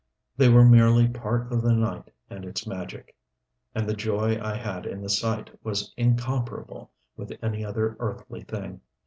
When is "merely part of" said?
0.65-1.61